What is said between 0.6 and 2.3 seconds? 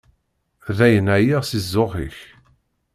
Dayen, εyiɣ si zzux-ik.